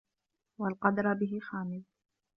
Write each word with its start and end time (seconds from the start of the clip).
وَالْقَدْرَ 0.57 1.13
بِهِ 1.13 1.39
خَامِلٌ 1.41 1.83